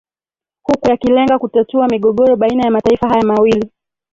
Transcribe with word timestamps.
huku 0.63 0.89
yakilenga 0.89 1.39
kutatua 1.39 1.87
migogoro 1.87 2.35
baina 2.35 2.63
ya 2.63 2.71
mataifa 2.71 3.09
haya 3.09 3.23
mawili 3.25 3.71